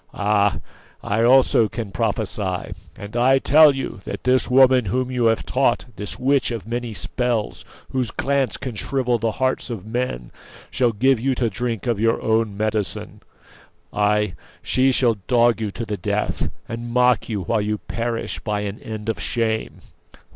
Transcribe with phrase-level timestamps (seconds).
[0.15, 0.57] Ah!
[1.03, 5.85] I also can prophecy; and I tell you that this woman whom you have taught,
[5.95, 10.31] this witch of many spells, whose glance can shrivel the hearts of men,
[10.71, 13.21] shall give you to drink of your own medicine;
[13.93, 14.33] ay,
[14.63, 18.79] she shall dog you to the death, and mock you while you perish by an
[18.79, 19.81] end of shame!"